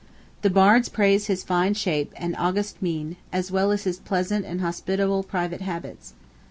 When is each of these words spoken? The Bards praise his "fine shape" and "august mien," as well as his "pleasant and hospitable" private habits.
The 0.41 0.49
Bards 0.49 0.89
praise 0.89 1.27
his 1.27 1.43
"fine 1.43 1.75
shape" 1.75 2.11
and 2.17 2.35
"august 2.39 2.81
mien," 2.81 3.17
as 3.31 3.51
well 3.51 3.69
as 3.71 3.83
his 3.83 3.99
"pleasant 3.99 4.45
and 4.47 4.59
hospitable" 4.59 5.21
private 5.21 5.61
habits. 5.61 6.15